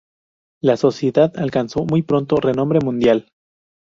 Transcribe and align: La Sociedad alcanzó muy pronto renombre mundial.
La 0.63 0.77
Sociedad 0.77 1.31
alcanzó 1.37 1.85
muy 1.85 2.01
pronto 2.01 2.37
renombre 2.37 2.79
mundial. 2.79 3.27